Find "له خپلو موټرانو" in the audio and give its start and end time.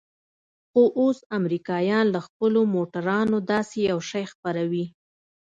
2.15-3.37